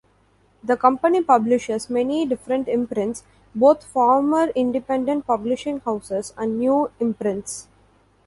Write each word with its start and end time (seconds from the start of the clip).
The 0.63 0.77
company 0.77 1.21
publishes 1.21 1.87
many 1.87 2.25
different 2.25 2.67
imprints, 2.67 3.23
both 3.53 3.83
former 3.83 4.47
independent 4.55 5.27
publishing 5.27 5.79
houses 5.81 6.33
and 6.39 6.57
new 6.57 6.89
imprints. 6.99 7.67